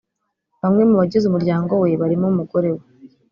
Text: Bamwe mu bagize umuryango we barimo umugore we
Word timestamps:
Bamwe 0.61 0.83
mu 0.89 0.95
bagize 1.01 1.25
umuryango 1.27 1.71
we 1.81 1.89
barimo 2.01 2.25
umugore 2.33 2.69
we 2.75 2.83